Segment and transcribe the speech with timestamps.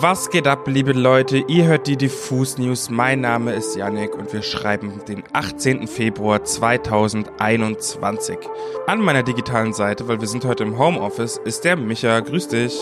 [0.00, 1.44] Was geht ab, liebe Leute?
[1.48, 2.88] Ihr hört die Diffus News.
[2.88, 5.86] Mein Name ist Yannick und wir schreiben den 18.
[5.86, 8.38] Februar 2021.
[8.86, 12.20] An meiner digitalen Seite, weil wir sind heute im Homeoffice, ist der Micha.
[12.20, 12.74] Grüß dich.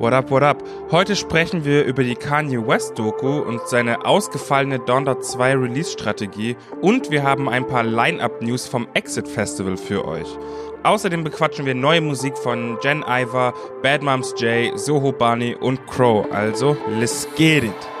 [0.00, 0.62] What up, what up?
[0.90, 7.10] Heute sprechen wir über die Kanye West Doku und seine ausgefallene Donda 2 Release-Strategie und
[7.10, 10.26] wir haben ein paar Line-Up-News vom Exit Festival für euch.
[10.84, 13.52] Außerdem bequatschen wir neue Musik von Jen Iver,
[13.82, 16.26] Bad Moms J, Soho Barney und Crow.
[16.32, 17.99] Also, let's get it!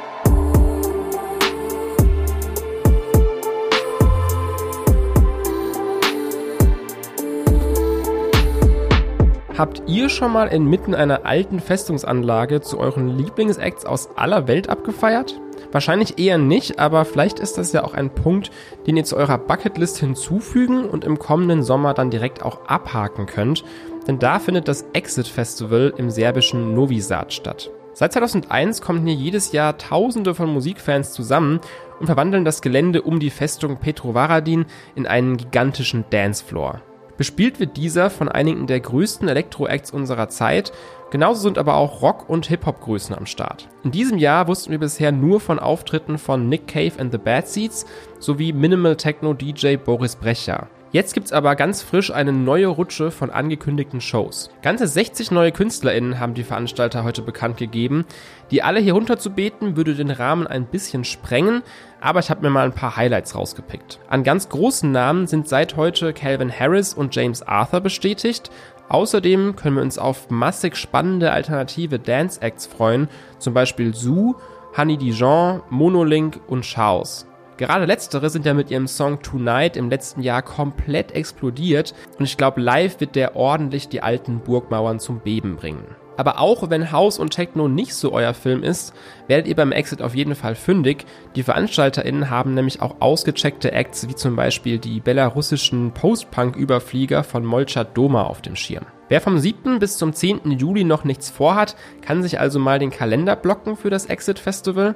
[9.60, 15.38] Habt ihr schon mal inmitten einer alten Festungsanlage zu euren Lieblingsacts aus aller Welt abgefeiert?
[15.70, 18.50] Wahrscheinlich eher nicht, aber vielleicht ist das ja auch ein Punkt,
[18.86, 23.62] den ihr zu eurer Bucketlist hinzufügen und im kommenden Sommer dann direkt auch abhaken könnt,
[24.06, 27.70] denn da findet das Exit Festival im serbischen Novi Sad statt.
[27.92, 31.60] Seit 2001 kommen hier jedes Jahr Tausende von Musikfans zusammen
[31.98, 36.80] und verwandeln das Gelände um die Festung Petrovaradin in einen gigantischen Dancefloor.
[37.20, 40.72] Bespielt wird dieser von einigen der größten Elektro-Acts unserer Zeit,
[41.10, 43.68] genauso sind aber auch Rock- und Hip-Hop-Größen am Start.
[43.84, 47.46] In diesem Jahr wussten wir bisher nur von Auftritten von Nick Cave and the Bad
[47.46, 47.84] Seeds
[48.20, 50.68] sowie Minimal Techno DJ Boris Brecher.
[50.92, 54.50] Jetzt gibt's aber ganz frisch eine neue Rutsche von angekündigten Shows.
[54.60, 58.04] Ganze 60 neue KünstlerInnen haben die Veranstalter heute bekannt gegeben.
[58.50, 61.62] Die alle hier runterzubeten würde den Rahmen ein bisschen sprengen,
[62.00, 64.00] aber ich habe mir mal ein paar Highlights rausgepickt.
[64.08, 68.50] An ganz großen Namen sind seit heute Calvin Harris und James Arthur bestätigt.
[68.88, 74.34] Außerdem können wir uns auf massig spannende alternative Dance Acts freuen, zum Beispiel Zoo,
[74.76, 77.29] Honey Dijon, Monolink und Chaos.
[77.60, 82.38] Gerade letztere sind ja mit ihrem Song Tonight im letzten Jahr komplett explodiert und ich
[82.38, 85.84] glaube, live wird der ordentlich die alten Burgmauern zum Beben bringen.
[86.16, 88.94] Aber auch wenn House und Techno nicht so euer Film ist,
[89.26, 91.04] werdet ihr beim Exit auf jeden Fall fündig.
[91.36, 97.94] Die VeranstalterInnen haben nämlich auch ausgecheckte Acts wie zum Beispiel die belarussischen Post-Punk-Überflieger von Molchat
[97.94, 98.86] Doma auf dem Schirm.
[99.10, 99.80] Wer vom 7.
[99.80, 100.52] bis zum 10.
[100.52, 104.94] Juli noch nichts vorhat, kann sich also mal den Kalender blocken für das Exit Festival.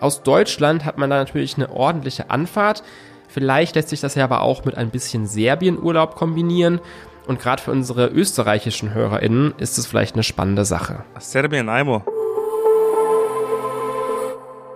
[0.00, 2.82] Aus Deutschland hat man da natürlich eine ordentliche Anfahrt.
[3.28, 6.80] Vielleicht lässt sich das ja aber auch mit ein bisschen Serbienurlaub kombinieren.
[7.26, 11.04] Und gerade für unsere österreichischen HörerInnen ist es vielleicht eine spannende Sache.
[11.18, 12.04] Serbien, Aimo.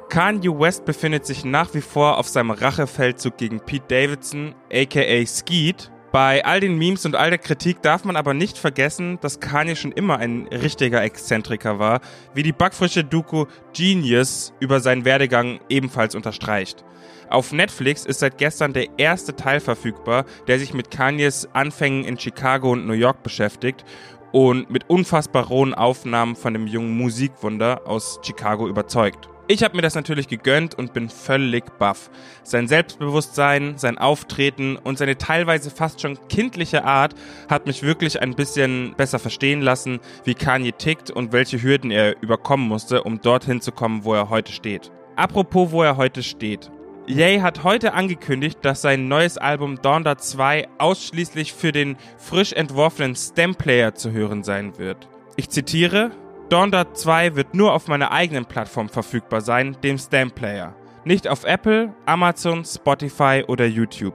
[0.08, 5.90] Kanye West befindet sich nach wie vor auf seinem Rachefeldzug gegen Pete Davidson, aka Skeet,
[6.10, 9.76] bei all den Memes und all der Kritik darf man aber nicht vergessen, dass Kanye
[9.76, 12.00] schon immer ein richtiger Exzentriker war,
[12.34, 16.84] wie die backfrische Doku Genius über seinen Werdegang ebenfalls unterstreicht.
[17.28, 22.18] Auf Netflix ist seit gestern der erste Teil verfügbar, der sich mit Kanyes Anfängen in
[22.18, 23.84] Chicago und New York beschäftigt
[24.32, 29.28] und mit unfassbar rohen Aufnahmen von dem jungen Musikwunder aus Chicago überzeugt.
[29.50, 32.10] Ich habe mir das natürlich gegönnt und bin völlig baff.
[32.42, 37.14] Sein Selbstbewusstsein, sein Auftreten und seine teilweise fast schon kindliche Art
[37.48, 42.20] hat mich wirklich ein bisschen besser verstehen lassen, wie Kanye tickt und welche Hürden er
[42.20, 44.92] überkommen musste, um dorthin zu kommen, wo er heute steht.
[45.16, 46.70] Apropos, wo er heute steht.
[47.06, 53.16] Ye hat heute angekündigt, dass sein neues Album Donda 2 ausschließlich für den frisch entworfenen
[53.16, 55.08] Stem-Player zu hören sein wird.
[55.36, 56.10] Ich zitiere,
[56.48, 60.74] Donda 2 wird nur auf meiner eigenen Plattform verfügbar sein, dem Stamp Player.
[61.04, 64.14] Nicht auf Apple, Amazon, Spotify oder YouTube.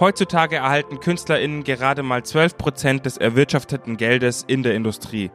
[0.00, 5.30] Heutzutage erhalten KünstlerInnen gerade mal 12% des erwirtschafteten Geldes in der Industrie.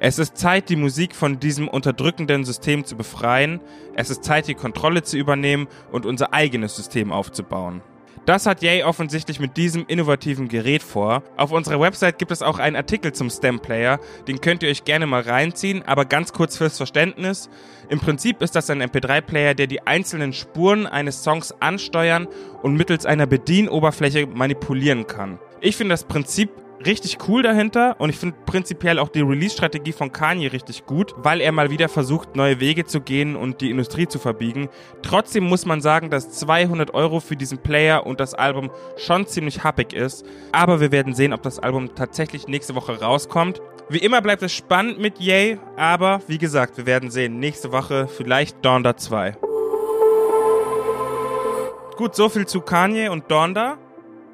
[0.00, 3.60] Es ist Zeit, die Musik von diesem unterdrückenden System zu befreien.
[3.94, 7.80] Es ist Zeit, die Kontrolle zu übernehmen und unser eigenes System aufzubauen.
[8.26, 11.22] Das hat Yay offensichtlich mit diesem innovativen Gerät vor.
[11.36, 13.98] Auf unserer Website gibt es auch einen Artikel zum Stem Player,
[14.28, 17.48] den könnt ihr euch gerne mal reinziehen, aber ganz kurz fürs Verständnis.
[17.88, 22.28] Im Prinzip ist das ein MP3-Player, der die einzelnen Spuren eines Songs ansteuern
[22.62, 25.38] und mittels einer Bedienoberfläche manipulieren kann.
[25.62, 26.50] Ich finde das Prinzip
[26.86, 31.40] richtig cool dahinter und ich finde prinzipiell auch die Release-Strategie von Kanye richtig gut, weil
[31.40, 34.68] er mal wieder versucht, neue Wege zu gehen und die Industrie zu verbiegen.
[35.02, 39.62] Trotzdem muss man sagen, dass 200 Euro für diesen Player und das Album schon ziemlich
[39.62, 43.60] happig ist, aber wir werden sehen, ob das Album tatsächlich nächste Woche rauskommt.
[43.88, 48.06] Wie immer bleibt es spannend mit Yay, aber wie gesagt, wir werden sehen, nächste Woche
[48.08, 49.36] vielleicht Donda 2.
[51.96, 53.76] Gut, so viel zu Kanye und Donda.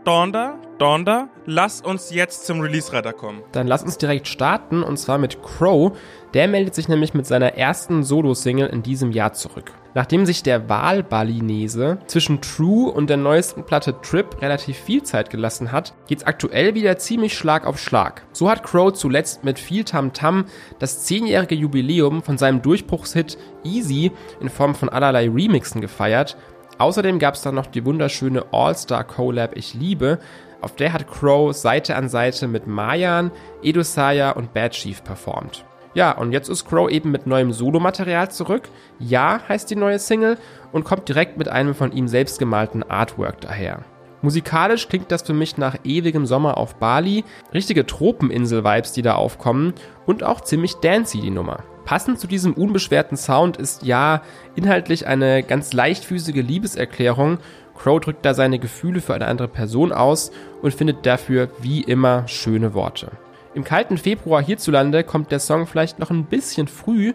[0.07, 3.43] Donda, Donda, lass uns jetzt zum Release-Radar kommen.
[3.51, 5.99] Dann lass uns direkt starten und zwar mit Crow.
[6.33, 9.73] Der meldet sich nämlich mit seiner ersten Solo-Single in diesem Jahr zurück.
[9.95, 15.73] Nachdem sich der Wahlbalinese zwischen True und der neuesten Platte Trip relativ viel Zeit gelassen
[15.73, 18.27] hat, geht's aktuell wieder ziemlich Schlag auf Schlag.
[18.31, 20.45] So hat Crow zuletzt mit viel Tamtam -Tam
[20.79, 26.37] das zehnjährige Jubiläum von seinem Durchbruchshit Easy in Form von allerlei Remixen gefeiert.
[26.79, 30.19] Außerdem gab's dann noch die wunderschöne All-Star Collab Ich liebe,
[30.61, 33.31] auf der hat Crow Seite an Seite mit Mayan,
[33.63, 35.65] Edosaya und Bad Chief performt.
[35.95, 38.69] Ja, und jetzt ist Crow eben mit neuem Solomaterial zurück.
[38.99, 40.37] Ja heißt die neue Single
[40.73, 43.85] und kommt direkt mit einem von ihm selbst gemalten Artwork daher.
[44.21, 47.25] Musikalisch klingt das für mich nach ewigem Sommer auf Bali,
[47.55, 49.73] richtige Tropeninsel-Vibes, die da aufkommen
[50.05, 51.63] und auch ziemlich dancy die Nummer.
[51.87, 54.23] Passend zu diesem unbeschwerten Sound ist ja
[54.57, 57.39] inhaltlich eine ganz leichtfüßige Liebeserklärung.
[57.79, 62.27] Crow drückt da seine Gefühle für eine andere Person aus und findet dafür wie immer
[62.27, 63.13] schöne Worte.
[63.55, 67.13] Im kalten Februar hierzulande kommt der Song vielleicht noch ein bisschen früh,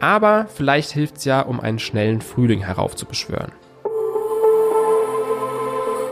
[0.00, 3.52] aber vielleicht hilft's ja, um einen schnellen Frühling heraufzubeschwören.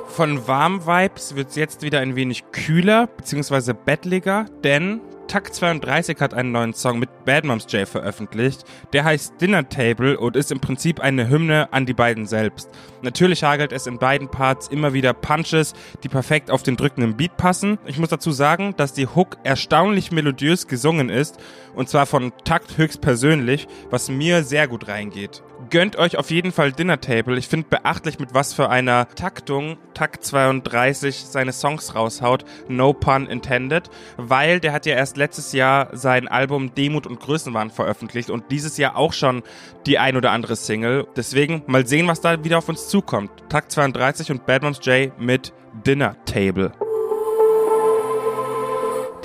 [0.06, 3.72] Von warm Vibes wird's jetzt wieder ein wenig kühler bzw.
[3.72, 8.64] bettliger, denn Takt 32 hat einen neuen Song mit Bad Moms J veröffentlicht.
[8.92, 12.70] Der heißt Dinner Table und ist im Prinzip eine Hymne an die beiden selbst.
[13.02, 15.74] Natürlich hagelt es in beiden Parts immer wieder Punches,
[16.04, 17.78] die perfekt auf den drückenden Beat passen.
[17.86, 21.38] Ich muss dazu sagen, dass die Hook erstaunlich melodiös gesungen ist
[21.74, 26.72] und zwar von Takt höchstpersönlich, was mir sehr gut reingeht gönnt euch auf jeden Fall
[26.72, 27.38] Dinner Table.
[27.38, 32.44] Ich finde beachtlich, mit was für einer Taktung Takt 32 seine Songs raushaut.
[32.68, 33.90] No pun intended.
[34.16, 38.76] Weil der hat ja erst letztes Jahr sein Album Demut und Größenwahn veröffentlicht und dieses
[38.76, 39.42] Jahr auch schon
[39.86, 41.06] die ein oder andere Single.
[41.16, 43.30] Deswegen mal sehen, was da wieder auf uns zukommt.
[43.48, 45.52] Takt 32 und Bad Moms J mit
[45.84, 46.72] Dinner Table.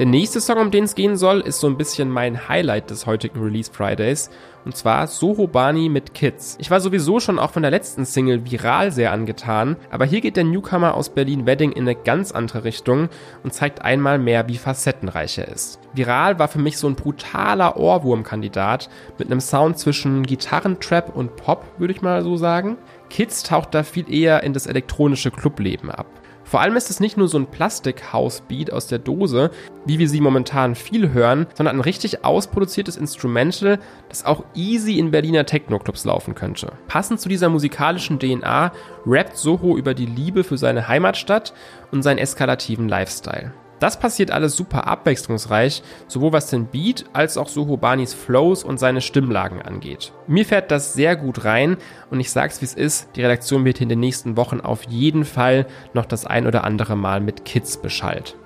[0.01, 3.05] Der nächste Song, um den es gehen soll, ist so ein bisschen mein Highlight des
[3.05, 4.31] heutigen Release Fridays.
[4.65, 6.57] Und zwar Soho Bani mit Kids.
[6.59, 10.37] Ich war sowieso schon auch von der letzten Single viral sehr angetan, aber hier geht
[10.37, 13.09] der Newcomer aus Berlin-Wedding in eine ganz andere Richtung
[13.43, 15.79] und zeigt einmal mehr, wie facettenreich er ist.
[15.93, 18.89] Viral war für mich so ein brutaler Ohrwurmkandidat
[19.19, 22.77] mit einem Sound zwischen Gitarrentrap und Pop, würde ich mal so sagen.
[23.11, 26.07] Kids taucht da viel eher in das elektronische Clubleben ab.
[26.51, 29.51] Vor allem ist es nicht nur so ein Plastik-House-Beat aus der Dose,
[29.85, 35.11] wie wir sie momentan viel hören, sondern ein richtig ausproduziertes Instrumental, das auch easy in
[35.11, 36.73] Berliner Techno-Clubs laufen könnte.
[36.89, 38.73] Passend zu dieser musikalischen DNA
[39.05, 41.53] rappt Soho über die Liebe für seine Heimatstadt
[41.89, 43.53] und seinen eskalativen Lifestyle.
[43.81, 49.01] Das passiert alles super abwechslungsreich, sowohl was den Beat als auch Sohobanis Flows und seine
[49.01, 50.13] Stimmlagen angeht.
[50.27, 51.77] Mir fährt das sehr gut rein
[52.11, 55.25] und ich sag's wie es ist, die Redaktion wird in den nächsten Wochen auf jeden
[55.25, 58.37] Fall noch das ein oder andere Mal mit Kids beschallt.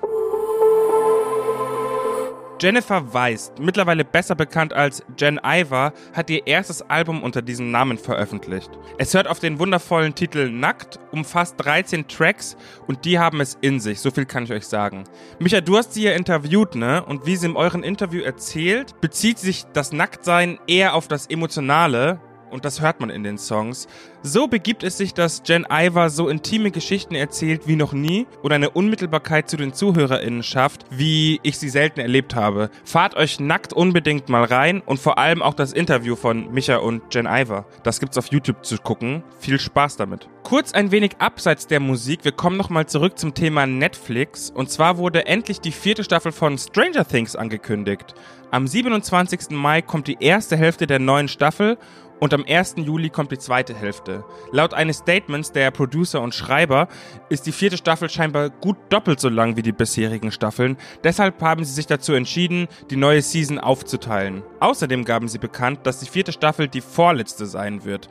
[2.58, 7.98] Jennifer Weist, mittlerweile besser bekannt als Jen Iver, hat ihr erstes Album unter diesem Namen
[7.98, 8.70] veröffentlicht.
[8.96, 12.56] Es hört auf den wundervollen Titel Nackt, umfasst 13 Tracks
[12.86, 15.04] und die haben es in sich, so viel kann ich euch sagen.
[15.38, 17.04] Micha, du hast sie ja interviewt, ne?
[17.04, 22.20] Und wie sie in euren Interview erzählt, bezieht sich das Nacktsein eher auf das Emotionale,
[22.50, 23.88] und das hört man in den Songs.
[24.22, 28.52] So begibt es sich, dass Jen Iver so intime Geschichten erzählt wie noch nie und
[28.52, 32.70] eine Unmittelbarkeit zu den ZuhörerInnen schafft, wie ich sie selten erlebt habe.
[32.84, 37.02] Fahrt euch nackt unbedingt mal rein und vor allem auch das Interview von Micha und
[37.14, 37.66] Jen Iver.
[37.82, 39.22] Das gibt's auf YouTube zu gucken.
[39.38, 40.28] Viel Spaß damit.
[40.42, 44.50] Kurz ein wenig abseits der Musik, wir kommen nochmal zurück zum Thema Netflix.
[44.50, 48.14] Und zwar wurde endlich die vierte Staffel von Stranger Things angekündigt.
[48.52, 49.50] Am 27.
[49.50, 51.78] Mai kommt die erste Hälfte der neuen Staffel
[52.20, 52.76] und am 1.
[52.78, 54.24] Juli kommt die zweite Hälfte.
[54.52, 56.88] Laut eines Statements der Producer und Schreiber
[57.28, 60.76] ist die vierte Staffel scheinbar gut doppelt so lang wie die bisherigen Staffeln.
[61.04, 64.42] Deshalb haben sie sich dazu entschieden, die neue Season aufzuteilen.
[64.60, 68.08] Außerdem gaben sie bekannt, dass die vierte Staffel die vorletzte sein wird.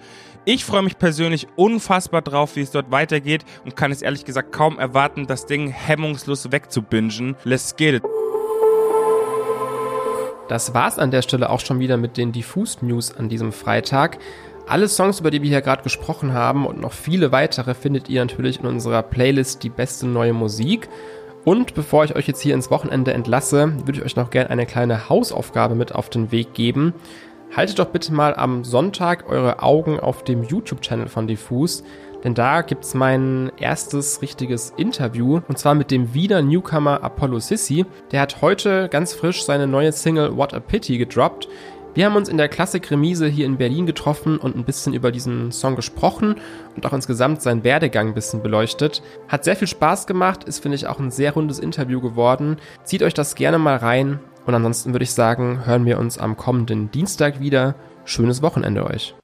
[0.47, 4.51] Ich freue mich persönlich unfassbar drauf, wie es dort weitergeht und kann es ehrlich gesagt
[4.51, 7.35] kaum erwarten, das Ding hemmungslos wegzubingen.
[7.43, 8.03] Let's get it.
[10.47, 14.19] Das war's an der Stelle auch schon wieder mit den Diffus News an diesem Freitag.
[14.67, 18.21] Alle Songs, über die wir hier gerade gesprochen haben und noch viele weitere findet ihr
[18.21, 20.87] natürlich in unserer Playlist Die beste neue Musik.
[21.45, 24.65] Und bevor ich euch jetzt hier ins Wochenende entlasse, würde ich euch noch gerne eine
[24.65, 26.93] kleine Hausaufgabe mit auf den Weg geben.
[27.55, 31.83] Haltet doch bitte mal am Sonntag eure Augen auf dem YouTube-Channel von Diffus.
[32.25, 37.85] Denn da gibt's mein erstes richtiges Interview und zwar mit dem Wiener Newcomer Apollo Sissy.
[38.11, 41.47] Der hat heute ganz frisch seine neue Single What a Pity gedroppt.
[41.93, 45.51] Wir haben uns in der Klassik-Remise hier in Berlin getroffen und ein bisschen über diesen
[45.51, 46.35] Song gesprochen
[46.75, 49.03] und auch insgesamt seinen Werdegang ein bisschen beleuchtet.
[49.27, 52.57] Hat sehr viel Spaß gemacht, ist, finde ich, auch ein sehr rundes Interview geworden.
[52.83, 56.35] Zieht euch das gerne mal rein und ansonsten würde ich sagen, hören wir uns am
[56.35, 57.75] kommenden Dienstag wieder.
[58.03, 59.15] Schönes Wochenende euch.